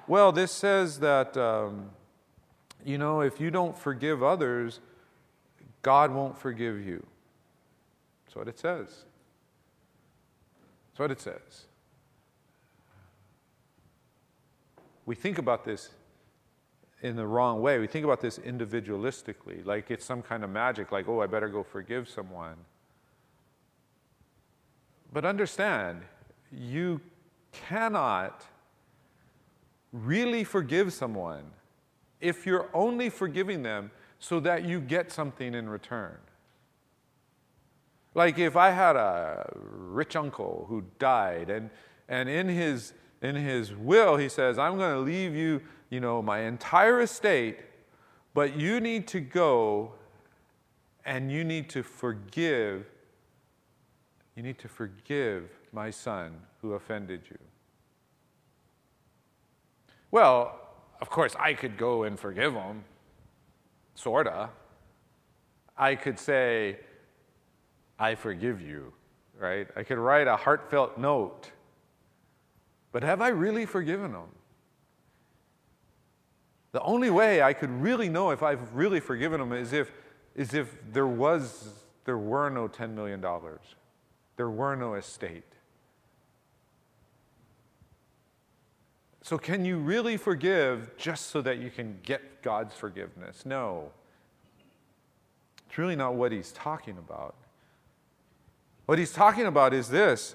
[0.08, 1.90] well, this says that, um,
[2.84, 4.80] you know, if you don't forgive others,
[5.82, 7.04] God won't forgive you.
[8.24, 9.04] That's what it says.
[10.96, 11.66] That's what it says.
[15.04, 15.90] We think about this
[17.02, 17.78] in the wrong way.
[17.78, 21.50] We think about this individualistically, like it's some kind of magic, like, oh, I better
[21.50, 22.56] go forgive someone.
[25.12, 26.00] But understand,
[26.50, 27.02] you
[27.52, 28.46] cannot
[29.92, 31.44] really forgive someone
[32.22, 36.16] if you're only forgiving them so that you get something in return.
[38.16, 41.68] Like if I had a rich uncle who died, and,
[42.08, 46.22] and in, his, in his will he says, I'm going to leave you, you know,
[46.22, 47.58] my entire estate,
[48.32, 49.92] but you need to go
[51.04, 52.86] and you need to forgive,
[54.34, 57.38] you need to forgive my son who offended you.
[60.10, 60.58] Well,
[61.02, 62.82] of course, I could go and forgive him,
[63.94, 64.48] sorta.
[65.76, 66.78] I could say,
[67.98, 68.92] I forgive you,
[69.38, 69.66] right?
[69.76, 71.50] I could write a heartfelt note.
[72.92, 74.28] But have I really forgiven him?
[76.72, 79.90] The only way I could really know if I've really forgiven him is if,
[80.34, 81.70] is if there, was,
[82.04, 83.24] there were no $10 million,
[84.36, 85.44] there were no estate.
[89.22, 93.44] So, can you really forgive just so that you can get God's forgiveness?
[93.44, 93.90] No.
[95.66, 97.34] It's really not what he's talking about.
[98.86, 100.34] What he's talking about is this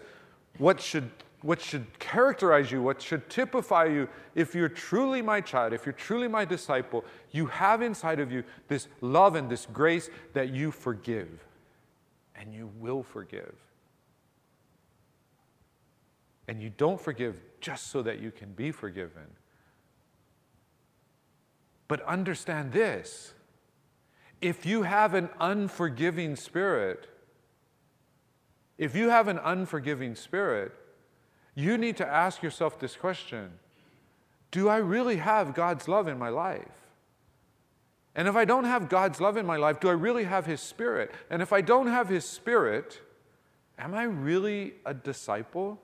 [0.57, 1.09] what should,
[1.41, 5.93] what should characterize you, what should typify you, if you're truly my child, if you're
[5.93, 10.71] truly my disciple, you have inside of you this love and this grace that you
[10.71, 11.29] forgive,
[12.35, 13.55] and you will forgive.
[16.47, 19.27] And you don't forgive just so that you can be forgiven.
[21.87, 23.33] But understand this
[24.41, 27.07] if you have an unforgiving spirit,
[28.81, 30.71] if you have an unforgiving spirit,
[31.53, 33.51] you need to ask yourself this question
[34.49, 36.65] Do I really have God's love in my life?
[38.15, 40.61] And if I don't have God's love in my life, do I really have His
[40.61, 41.11] Spirit?
[41.29, 42.99] And if I don't have His Spirit,
[43.77, 45.79] am I really a disciple?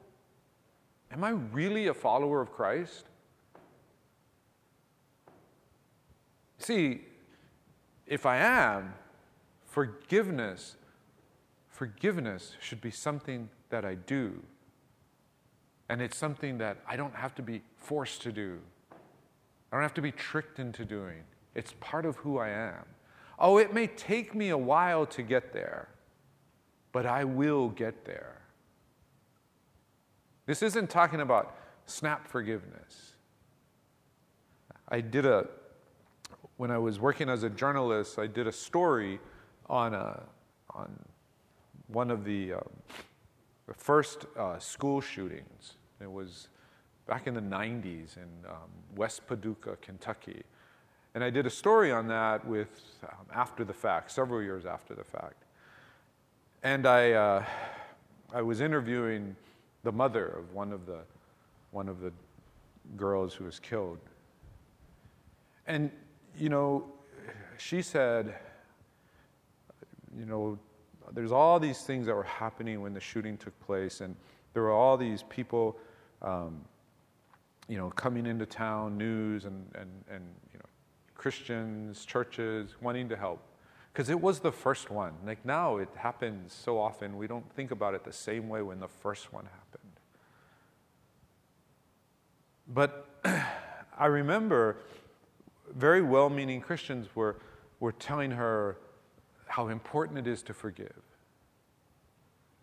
[1.11, 3.05] Am I really a follower of Christ?
[6.57, 7.01] See,
[8.07, 8.95] if I am,
[9.67, 10.77] forgiveness,
[11.77, 14.41] forgiveness should be something that I do.
[15.89, 18.57] And it's something that I don't have to be forced to do.
[18.91, 21.21] I don't have to be tricked into doing.
[21.53, 22.83] It's part of who I am.
[23.37, 25.89] Oh, it may take me a while to get there,
[26.91, 28.41] but I will get there.
[30.47, 33.13] This isn't talking about snap forgiveness.
[34.89, 35.47] I did a,
[36.55, 39.19] when I was working as a journalist, I did a story
[39.69, 40.23] on, a,
[40.71, 40.97] on
[41.87, 42.53] one of the,
[43.67, 45.73] the first uh, school shootings.
[46.01, 46.49] It was
[47.07, 50.43] back in the 90s in um, West Paducah, Kentucky.
[51.15, 54.93] And I did a story on that with um, after the fact, several years after
[54.93, 55.43] the fact.
[56.63, 57.45] And I, uh,
[58.33, 59.35] I was interviewing
[59.83, 60.99] the mother of one of the,
[61.71, 62.11] one of the
[62.95, 63.99] girls who was killed.
[65.65, 65.91] And,
[66.37, 66.85] you know,
[67.57, 68.35] she said,
[70.17, 70.59] you know,
[71.13, 74.15] there's all these things that were happening when the shooting took place, and
[74.53, 75.77] there were all these people,
[76.21, 76.61] um,
[77.67, 80.65] you know, coming into town, news, and, and, and you know,
[81.15, 83.41] Christians, churches wanting to help.
[83.91, 85.13] Because it was the first one.
[85.25, 88.79] Like now, it happens so often, we don't think about it the same way when
[88.79, 89.91] the first one happened.
[92.67, 93.07] But
[93.97, 94.77] I remember
[95.75, 97.37] very well meaning Christians were,
[97.79, 98.77] were telling her
[99.47, 101.01] how important it is to forgive.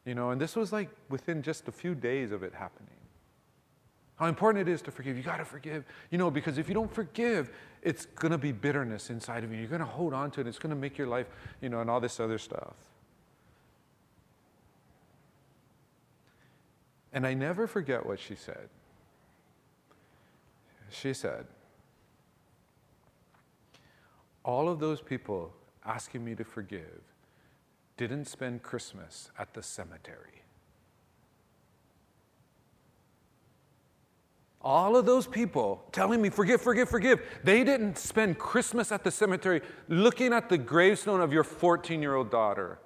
[0.04, 2.90] You know, and this was like within just a few days of it happening.
[4.16, 5.16] How important it is to forgive.
[5.16, 5.84] You got to forgive.
[6.10, 7.50] You know, because if you don't forgive,
[7.82, 9.58] it's going to be bitterness inside of you.
[9.58, 10.46] You're going to hold on to it.
[10.46, 11.26] It's going to make your life,
[11.60, 12.74] you know, and all this other stuff.
[17.12, 18.68] And I never forget what she said.
[20.90, 21.46] She said,
[24.44, 25.52] All of those people
[25.84, 27.02] asking me to forgive
[27.96, 30.42] didn't spend Christmas at the cemetery.
[34.60, 39.10] All of those people telling me, forgive, forgive, forgive, they didn't spend Christmas at the
[39.10, 42.78] cemetery looking at the gravestone of your 14 year old daughter.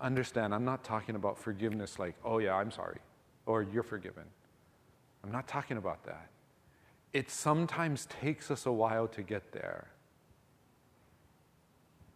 [0.00, 2.98] Understand, I'm not talking about forgiveness like, oh yeah, I'm sorry,
[3.46, 4.24] or you're forgiven.
[5.22, 6.30] I'm not talking about that.
[7.12, 9.88] It sometimes takes us a while to get there.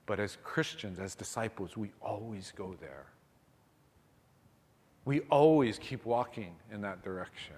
[0.07, 3.07] But as Christians, as disciples, we always go there.
[5.05, 7.57] We always keep walking in that direction.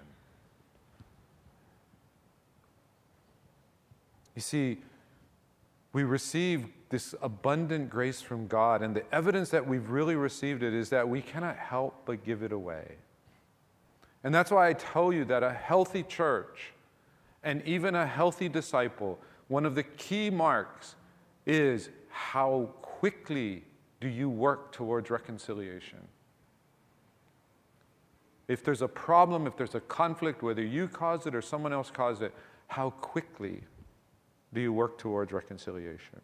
[4.35, 4.79] You see,
[5.93, 10.75] we receive this abundant grace from God, and the evidence that we've really received it
[10.75, 12.97] is that we cannot help but give it away.
[14.25, 16.73] And that's why I tell you that a healthy church
[17.43, 19.19] and even a healthy disciple,
[19.49, 20.97] one of the key marks
[21.47, 23.65] is how quickly
[24.01, 25.99] do you work towards reconciliation.
[28.47, 31.91] If there's a problem, if there's a conflict, whether you caused it or someone else
[31.91, 32.33] caused it,
[32.69, 33.63] how quickly
[34.53, 36.21] do you work towards reconciliation?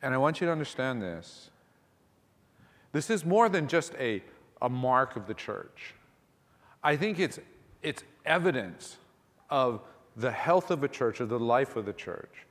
[0.00, 1.50] And I want you to understand this.
[2.92, 4.22] This is more than just a,
[4.62, 5.94] a mark of the church.
[6.84, 7.40] I think it's,
[7.82, 8.98] it's evidence
[9.50, 9.80] of
[10.16, 12.44] the health of a church, or the life of the church.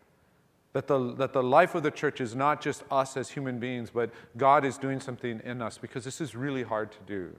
[0.78, 3.89] That the, that the life of the church is not just us as human beings,
[3.89, 7.36] but God is doing something in us because this is really hard to do.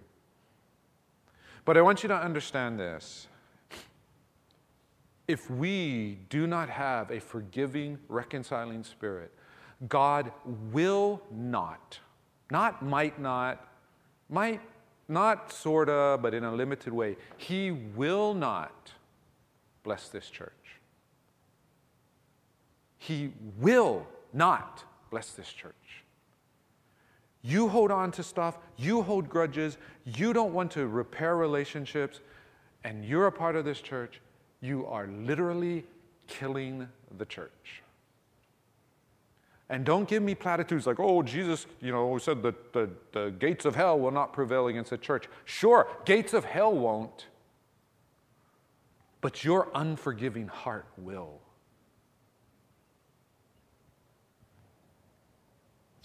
[1.65, 3.29] But I want you to understand this.
[5.29, 9.33] If we do not have a forgiving, reconciling spirit,
[9.89, 10.33] God
[10.73, 12.01] will not,
[12.51, 13.69] not might not,
[14.29, 14.63] might
[15.07, 18.95] not sorta, but in a limited way, He will not
[19.85, 20.68] bless this church.
[22.99, 25.75] He will not bless this church.
[27.43, 32.21] You hold on to stuff, you hold grudges, you don't want to repair relationships,
[32.85, 34.21] and you're a part of this church,
[34.61, 35.85] you are literally
[36.27, 37.83] killing the church.
[39.71, 43.65] And don't give me platitudes like, oh, Jesus, you know, said that the, the gates
[43.65, 45.29] of hell will not prevail against the church.
[45.45, 47.27] Sure, gates of hell won't,
[49.21, 51.41] but your unforgiving heart will.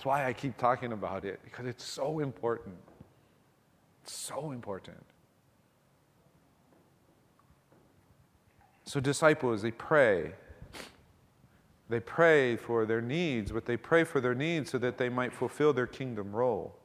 [0.04, 2.76] That's why I keep talking about it, because it's so important.
[4.02, 5.02] It's so important.
[8.84, 10.34] So, disciples, they pray
[11.88, 15.32] they pray for their needs, but they pray for their needs so that they might
[15.32, 16.76] fulfill their kingdom role.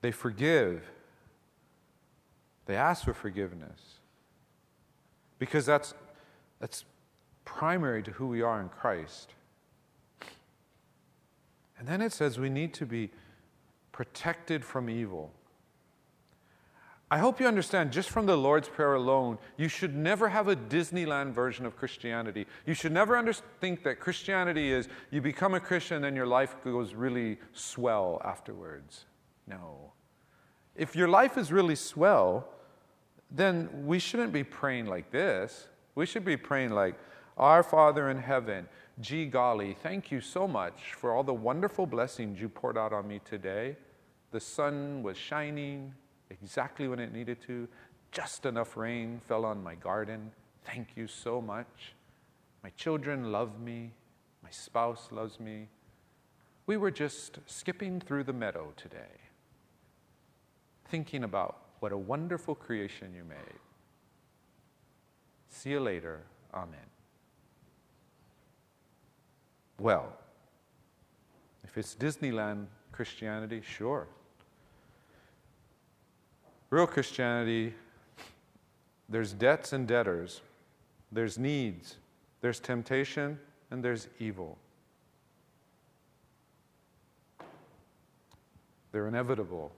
[0.00, 0.88] They forgive.
[2.64, 4.00] They ask for forgiveness.
[5.38, 5.92] Because that's,
[6.60, 6.86] that's
[7.44, 9.34] primary to who we are in Christ.
[11.78, 13.10] And then it says we need to be
[13.92, 15.32] protected from evil.
[17.08, 20.56] I hope you understand, just from the Lord's Prayer alone, you should never have a
[20.56, 22.46] Disneyland version of Christianity.
[22.66, 26.56] You should never under- think that Christianity is you become a Christian and your life
[26.64, 29.04] goes really swell afterwards.
[29.46, 29.92] No.
[30.74, 32.48] If your life is really swell,
[33.30, 35.68] then we shouldn't be praying like this.
[35.94, 36.98] We should be praying like,
[37.36, 38.68] Our Father in heaven,
[39.00, 43.06] gee golly, thank you so much for all the wonderful blessings you poured out on
[43.06, 43.76] me today.
[44.30, 45.94] The sun was shining
[46.30, 47.68] exactly when it needed to.
[48.10, 50.30] Just enough rain fell on my garden.
[50.64, 51.94] Thank you so much.
[52.62, 53.92] My children love me.
[54.42, 55.68] My spouse loves me.
[56.66, 59.20] We were just skipping through the meadow today,
[60.86, 63.60] thinking about what a wonderful creation you made.
[65.48, 66.22] See you later.
[66.52, 66.95] Amen.
[69.78, 70.12] Well,
[71.64, 74.06] if it's Disneyland Christianity, sure.
[76.70, 77.74] Real Christianity,
[79.08, 80.40] there's debts and debtors,
[81.12, 81.96] there's needs,
[82.40, 83.38] there's temptation,
[83.70, 84.58] and there's evil.
[88.92, 89.72] They're inevitable.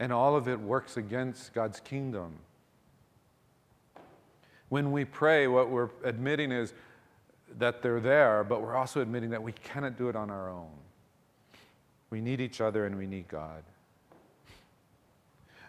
[0.00, 2.32] And all of it works against God's kingdom.
[4.70, 6.72] When we pray, what we're admitting is
[7.58, 10.70] that they're there, but we're also admitting that we cannot do it on our own.
[12.10, 13.64] We need each other and we need God.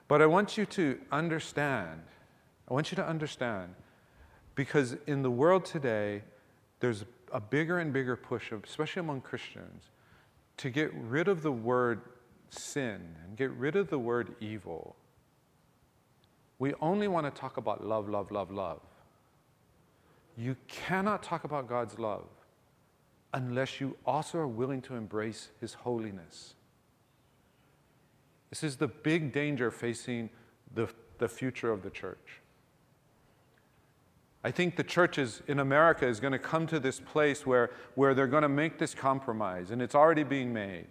[0.07, 2.01] But I want you to understand,
[2.69, 3.73] I want you to understand,
[4.53, 6.21] because in the world today,
[6.79, 9.83] there's a bigger and bigger push, especially among Christians,
[10.57, 12.01] to get rid of the word
[12.49, 14.95] sin and get rid of the word evil.
[16.59, 18.81] We only want to talk about love, love, love, love.
[20.37, 22.27] You cannot talk about God's love
[23.33, 26.55] unless you also are willing to embrace His holiness.
[28.49, 30.29] This is the big danger facing
[30.73, 32.41] the, the future of the church.
[34.43, 38.13] I think the churches in America is going to come to this place where, where
[38.13, 40.85] they're going to make this compromise, and it's already being made.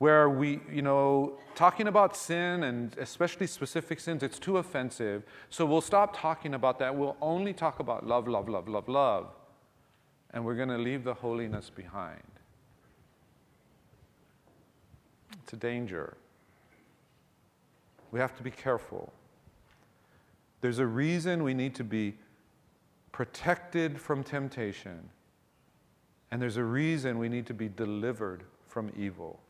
[0.00, 5.24] Where we, you know, talking about sin and especially specific sins, it's too offensive.
[5.50, 6.96] So we'll stop talking about that.
[6.96, 9.26] We'll only talk about love, love, love, love, love.
[10.32, 12.22] And we're going to leave the holiness behind.
[15.42, 16.16] It's a danger.
[18.10, 19.12] We have to be careful.
[20.62, 22.14] There's a reason we need to be
[23.12, 25.10] protected from temptation,
[26.30, 29.40] and there's a reason we need to be delivered from evil.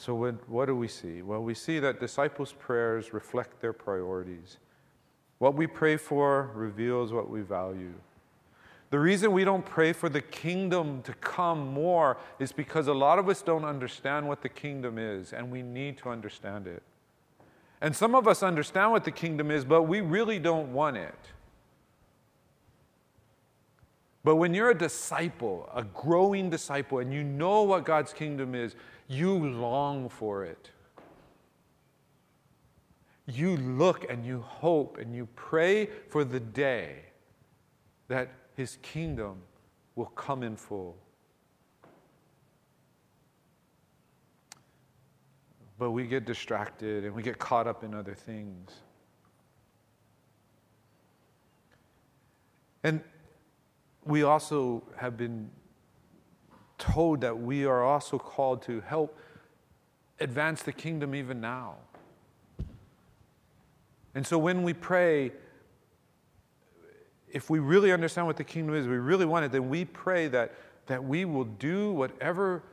[0.00, 1.20] So, what, what do we see?
[1.20, 4.56] Well, we see that disciples' prayers reflect their priorities.
[5.36, 7.92] What we pray for reveals what we value.
[8.88, 13.18] The reason we don't pray for the kingdom to come more is because a lot
[13.18, 16.82] of us don't understand what the kingdom is, and we need to understand it.
[17.82, 21.14] And some of us understand what the kingdom is, but we really don't want it.
[24.24, 28.74] But when you're a disciple, a growing disciple, and you know what God's kingdom is,
[29.10, 30.70] you long for it.
[33.26, 37.00] You look and you hope and you pray for the day
[38.06, 39.42] that his kingdom
[39.96, 40.96] will come in full.
[45.76, 48.70] But we get distracted and we get caught up in other things.
[52.84, 53.00] And
[54.04, 55.50] we also have been
[56.80, 59.16] told that we are also called to help
[60.18, 61.76] advance the kingdom even now.
[64.14, 65.32] And so when we pray,
[67.30, 70.26] if we really understand what the kingdom is, we really want it, then we pray
[70.28, 70.54] that,
[70.86, 72.64] that we will do whatever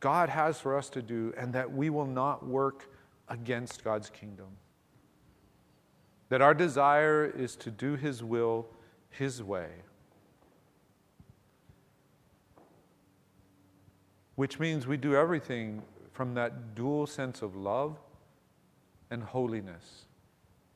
[0.00, 2.88] God has for us to do and that we will not work
[3.28, 4.48] against God's kingdom.
[6.28, 8.66] That our desire is to do His will
[9.10, 9.68] His way.
[14.34, 17.96] Which means we do everything from that dual sense of love
[19.10, 20.06] and holiness.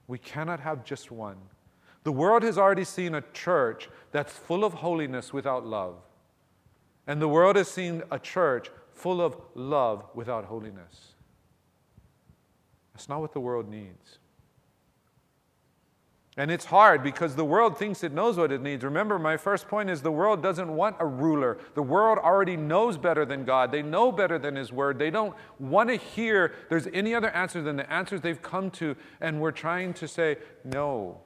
[0.06, 1.36] We cannot have just one.
[2.04, 5.96] The world has already seen a church that's full of holiness without love.
[7.06, 11.14] And the world has seen a church full of love without holiness.
[12.94, 14.18] That's not what the world needs.
[16.38, 18.84] And it's hard because the world thinks it knows what it needs.
[18.84, 21.56] Remember, my first point is the world doesn't want a ruler.
[21.74, 23.72] The world already knows better than God.
[23.72, 24.98] They know better than His Word.
[24.98, 28.96] They don't want to hear there's any other answer than the answers they've come to.
[29.22, 31.22] And we're trying to say, no,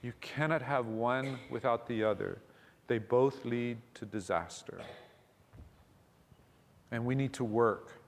[0.00, 2.40] you cannot have one without the other.
[2.86, 4.80] They both lead to disaster.
[6.90, 8.00] And we need to work.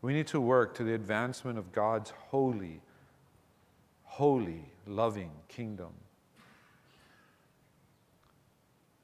[0.00, 2.82] We need to work to the advancement of God's holy
[4.10, 5.92] holy, loving kingdom.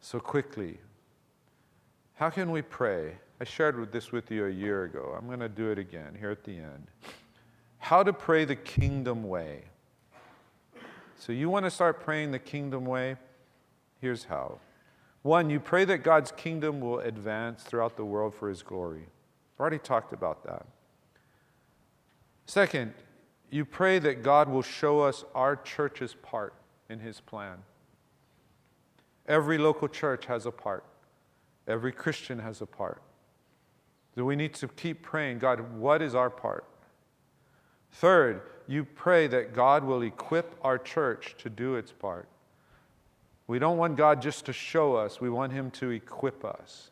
[0.00, 0.78] So, quickly,
[2.14, 3.12] how can we pray?
[3.40, 5.14] I shared this with you a year ago.
[5.16, 6.88] I'm going to do it again here at the end.
[7.78, 9.62] How to pray the kingdom way.
[11.16, 13.16] So, you want to start praying the kingdom way?
[14.00, 14.58] Here's how.
[15.22, 19.06] One, you pray that God's kingdom will advance throughout the world for his glory.
[19.54, 20.66] I've already talked about that.
[22.46, 22.92] Second,
[23.50, 26.54] you pray that God will show us our church's part
[26.88, 27.58] in His plan.
[29.26, 30.84] Every local church has a part,
[31.66, 33.02] every Christian has a part.
[34.14, 36.64] So we need to keep praying God, what is our part?
[37.92, 42.28] Third, you pray that God will equip our church to do its part.
[43.46, 46.90] We don't want God just to show us, we want Him to equip us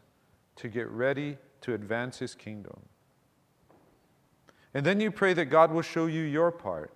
[0.56, 2.80] to get ready to advance His kingdom.
[4.74, 6.90] And then you pray that God will show you your part.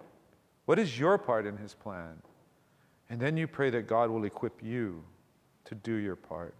[0.67, 2.21] What is your part in His plan?
[3.09, 5.03] And then you pray that God will equip you
[5.65, 6.55] to do your part.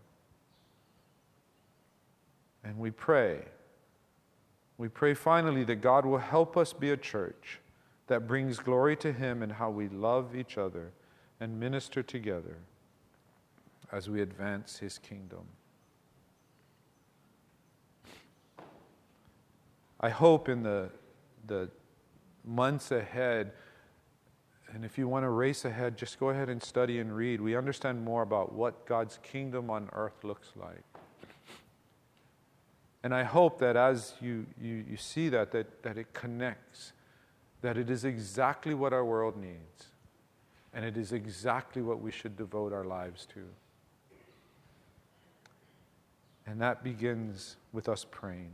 [2.65, 3.41] And we pray.
[4.79, 7.59] We pray finally that God will help us be a church
[8.07, 10.93] that brings glory to Him in how we love each other
[11.41, 12.59] and minister together
[13.91, 15.47] as we advance His kingdom.
[20.01, 20.91] I hope in the
[21.49, 21.69] the
[22.45, 23.53] months ahead.
[24.73, 27.41] And if you want to race ahead, just go ahead and study and read.
[27.41, 30.85] We understand more about what God's kingdom on earth looks like.
[33.03, 36.93] And I hope that as you, you, you see that, that, that it connects,
[37.63, 39.87] that it is exactly what our world needs,
[40.75, 43.45] and it is exactly what we should devote our lives to.
[46.47, 48.53] And that begins with us praying.